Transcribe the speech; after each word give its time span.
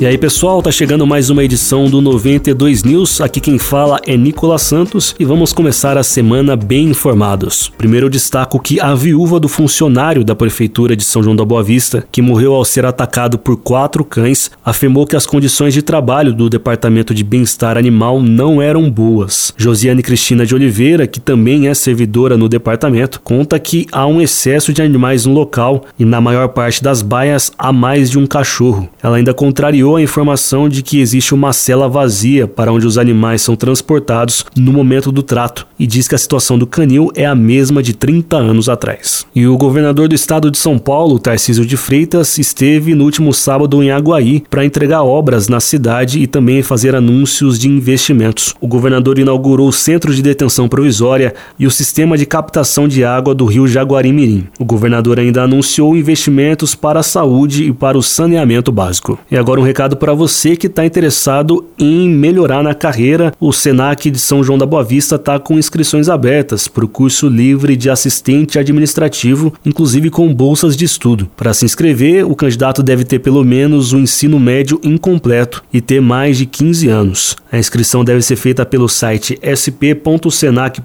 E 0.00 0.06
aí, 0.06 0.18
pessoal, 0.18 0.60
tá 0.60 0.72
chegando 0.72 1.06
mais 1.06 1.30
uma 1.30 1.44
edição 1.44 1.88
do 1.88 2.00
92 2.00 2.82
News. 2.82 3.20
Aqui 3.20 3.40
quem 3.40 3.60
fala 3.60 4.00
é 4.04 4.16
Nicolas 4.16 4.62
Santos 4.62 5.14
e 5.20 5.24
vamos 5.24 5.52
começar 5.52 5.96
a 5.96 6.02
semana 6.02 6.56
bem 6.56 6.88
informados. 6.88 7.72
Primeiro 7.78 8.06
eu 8.06 8.10
destaco 8.10 8.58
que 8.58 8.80
a 8.80 8.92
viúva 8.92 9.38
do 9.38 9.48
funcionário 9.48 10.24
da 10.24 10.34
prefeitura 10.34 10.96
de 10.96 11.04
São 11.04 11.22
João 11.22 11.36
da 11.36 11.44
Boa 11.44 11.62
Vista, 11.62 12.04
que 12.10 12.20
morreu 12.20 12.54
ao 12.54 12.64
ser 12.64 12.84
atacado 12.84 13.38
por 13.38 13.56
quatro 13.56 14.04
cães, 14.04 14.50
afirmou 14.64 15.06
que 15.06 15.14
as 15.14 15.26
condições 15.26 15.72
de 15.72 15.80
trabalho 15.80 16.34
do 16.34 16.50
Departamento 16.50 17.14
de 17.14 17.22
Bem-Estar 17.22 17.78
Animal 17.78 18.20
não 18.20 18.60
eram 18.60 18.90
boas. 18.90 19.54
Josiane 19.56 20.02
Cristina 20.02 20.44
de 20.44 20.56
Oliveira, 20.56 21.06
que 21.06 21.20
também 21.20 21.68
é 21.68 21.74
servidora 21.74 22.36
no 22.36 22.48
departamento, 22.48 23.20
conta 23.20 23.60
que 23.60 23.86
há 23.92 24.04
um 24.06 24.20
excesso 24.20 24.72
de 24.72 24.82
animais 24.82 25.24
no 25.24 25.32
local 25.32 25.84
e 25.96 26.04
na 26.04 26.20
maior 26.20 26.48
parte 26.48 26.82
das 26.82 27.00
baias 27.00 27.52
há 27.56 27.72
mais 27.72 28.10
de 28.10 28.18
um 28.18 28.26
cachorro. 28.26 28.88
Ela 29.00 29.18
ainda 29.18 29.32
contrariou 29.32 29.83
a 29.96 30.02
informação 30.02 30.68
de 30.68 30.82
que 30.82 31.00
existe 31.00 31.34
uma 31.34 31.52
cela 31.52 31.88
vazia 31.88 32.46
para 32.46 32.72
onde 32.72 32.86
os 32.86 32.96
animais 32.96 33.42
são 33.42 33.54
transportados 33.54 34.44
no 34.56 34.72
momento 34.72 35.12
do 35.12 35.22
trato 35.22 35.66
e 35.78 35.86
diz 35.86 36.08
que 36.08 36.14
a 36.14 36.18
situação 36.18 36.58
do 36.58 36.66
canil 36.66 37.10
é 37.14 37.26
a 37.26 37.34
mesma 37.34 37.82
de 37.82 37.92
30 37.92 38.36
anos 38.36 38.68
atrás. 38.68 39.26
E 39.34 39.46
o 39.46 39.56
governador 39.56 40.08
do 40.08 40.14
estado 40.14 40.50
de 40.50 40.56
São 40.58 40.78
Paulo, 40.78 41.18
Tarcísio 41.18 41.66
de 41.66 41.76
Freitas, 41.76 42.38
esteve 42.38 42.94
no 42.94 43.04
último 43.04 43.32
sábado 43.34 43.82
em 43.82 43.90
Aguaí 43.90 44.42
para 44.48 44.64
entregar 44.64 45.02
obras 45.02 45.48
na 45.48 45.60
cidade 45.60 46.20
e 46.20 46.26
também 46.26 46.62
fazer 46.62 46.94
anúncios 46.94 47.58
de 47.58 47.68
investimentos. 47.68 48.54
O 48.60 48.66
governador 48.66 49.18
inaugurou 49.18 49.68
o 49.68 49.72
centro 49.72 50.14
de 50.14 50.22
detenção 50.22 50.68
provisória 50.68 51.34
e 51.58 51.66
o 51.66 51.70
sistema 51.70 52.16
de 52.16 52.26
captação 52.26 52.88
de 52.88 53.04
água 53.04 53.34
do 53.34 53.44
rio 53.44 53.66
Jaguarimirim. 53.66 54.46
O 54.58 54.64
governador 54.64 55.18
ainda 55.18 55.42
anunciou 55.42 55.96
investimentos 55.96 56.74
para 56.74 57.00
a 57.00 57.02
saúde 57.02 57.64
e 57.64 57.72
para 57.72 57.98
o 57.98 58.02
saneamento 58.02 58.70
básico. 58.70 59.18
E 59.30 59.36
agora 59.36 59.60
um 59.60 59.64
recado 59.74 59.96
para 59.96 60.14
você 60.14 60.56
que 60.56 60.68
está 60.68 60.86
interessado 60.86 61.64
em 61.76 62.08
melhorar 62.08 62.62
na 62.62 62.76
carreira. 62.76 63.32
O 63.40 63.52
Senac 63.52 64.08
de 64.08 64.20
São 64.20 64.44
João 64.44 64.56
da 64.56 64.64
Boa 64.64 64.84
Vista 64.84 65.16
está 65.16 65.36
com 65.40 65.58
inscrições 65.58 66.08
abertas 66.08 66.68
para 66.68 66.84
o 66.84 66.88
curso 66.88 67.28
livre 67.28 67.74
de 67.74 67.90
assistente 67.90 68.56
administrativo, 68.56 69.52
inclusive 69.66 70.10
com 70.10 70.32
bolsas 70.32 70.76
de 70.76 70.84
estudo. 70.84 71.28
Para 71.36 71.52
se 71.52 71.64
inscrever, 71.64 72.24
o 72.24 72.36
candidato 72.36 72.84
deve 72.84 73.02
ter 73.02 73.18
pelo 73.18 73.42
menos 73.42 73.92
o 73.92 73.96
um 73.96 74.00
ensino 74.00 74.38
médio 74.38 74.78
incompleto 74.84 75.64
e 75.72 75.80
ter 75.80 76.00
mais 76.00 76.38
de 76.38 76.46
15 76.46 76.88
anos. 76.88 77.36
A 77.50 77.58
inscrição 77.58 78.04
deve 78.04 78.22
ser 78.22 78.36
feita 78.36 78.64
pelo 78.64 78.88
site 78.88 79.36
sp.senac.br. 79.42 80.84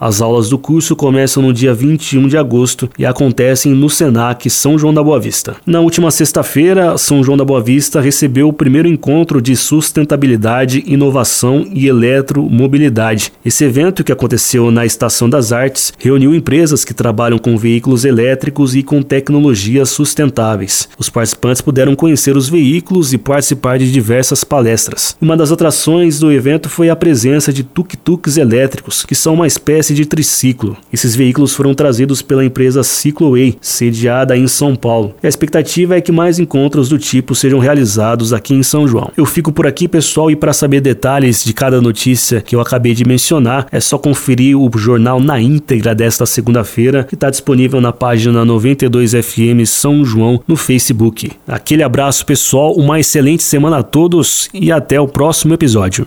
As 0.00 0.20
aulas 0.20 0.48
do 0.48 0.58
curso 0.58 0.96
começam 0.96 1.42
no 1.42 1.52
dia 1.52 1.72
21 1.72 2.26
de 2.26 2.36
agosto 2.36 2.90
e 2.98 3.06
acontecem 3.06 3.72
no 3.72 3.88
Senac 3.88 4.50
São 4.50 4.76
João 4.76 4.92
da 4.92 5.02
Boa 5.02 5.20
Vista. 5.20 5.56
Na 5.64 5.78
última 5.78 6.10
sexta-feira, 6.10 6.98
São 6.98 7.22
João 7.22 7.36
da 7.36 7.44
Boa 7.44 7.60
Vista 7.60 7.83
recebeu 8.00 8.48
o 8.48 8.52
primeiro 8.52 8.88
encontro 8.88 9.40
de 9.40 9.56
sustentabilidade, 9.56 10.82
inovação 10.86 11.66
e 11.72 11.86
eletromobilidade. 11.86 13.32
Esse 13.44 13.64
evento, 13.64 14.02
que 14.02 14.12
aconteceu 14.12 14.70
na 14.70 14.86
Estação 14.86 15.28
das 15.28 15.52
Artes, 15.52 15.92
reuniu 15.98 16.34
empresas 16.34 16.84
que 16.84 16.94
trabalham 16.94 17.38
com 17.38 17.56
veículos 17.56 18.04
elétricos 18.04 18.74
e 18.74 18.82
com 18.82 19.02
tecnologias 19.02 19.90
sustentáveis. 19.90 20.88
Os 20.98 21.08
participantes 21.08 21.62
puderam 21.62 21.94
conhecer 21.94 22.36
os 22.36 22.48
veículos 22.48 23.12
e 23.12 23.18
participar 23.18 23.78
de 23.78 23.90
diversas 23.90 24.44
palestras. 24.44 25.16
Uma 25.20 25.36
das 25.36 25.52
atrações 25.52 26.18
do 26.18 26.32
evento 26.32 26.68
foi 26.68 26.90
a 26.90 26.96
presença 26.96 27.52
de 27.52 27.62
tuk-tuks 27.62 28.36
elétricos, 28.36 29.04
que 29.04 29.14
são 29.14 29.34
uma 29.34 29.46
espécie 29.46 29.94
de 29.94 30.06
triciclo. 30.06 30.76
Esses 30.92 31.14
veículos 31.14 31.54
foram 31.54 31.74
trazidos 31.74 32.22
pela 32.22 32.44
empresa 32.44 32.82
Cicloway, 32.82 33.56
sediada 33.60 34.36
em 34.36 34.46
São 34.46 34.74
Paulo. 34.74 35.14
A 35.22 35.28
expectativa 35.28 35.96
é 35.96 36.00
que 36.00 36.12
mais 36.12 36.38
encontros 36.38 36.88
do 36.88 36.98
tipo 36.98 37.34
sejam 37.34 37.58
realizados 37.74 38.32
aqui 38.32 38.54
em 38.54 38.62
São 38.62 38.86
João. 38.86 39.10
Eu 39.16 39.26
fico 39.26 39.52
por 39.52 39.66
aqui, 39.66 39.88
pessoal, 39.88 40.30
e 40.30 40.36
para 40.36 40.52
saber 40.52 40.80
detalhes 40.80 41.44
de 41.44 41.52
cada 41.52 41.80
notícia 41.80 42.40
que 42.40 42.54
eu 42.54 42.60
acabei 42.60 42.94
de 42.94 43.04
mencionar, 43.04 43.66
é 43.70 43.80
só 43.80 43.98
conferir 43.98 44.56
o 44.56 44.70
jornal 44.76 45.20
na 45.20 45.40
íntegra 45.40 45.94
desta 45.94 46.24
segunda-feira, 46.24 47.04
que 47.04 47.14
está 47.14 47.28
disponível 47.28 47.80
na 47.80 47.92
página 47.92 48.44
92FM 48.44 49.66
São 49.66 50.04
João 50.04 50.40
no 50.46 50.56
Facebook. 50.56 51.32
Aquele 51.46 51.82
abraço, 51.82 52.24
pessoal, 52.24 52.72
uma 52.74 53.00
excelente 53.00 53.42
semana 53.42 53.78
a 53.78 53.82
todos 53.82 54.48
e 54.54 54.70
até 54.70 55.00
o 55.00 55.08
próximo 55.08 55.52
episódio. 55.52 56.06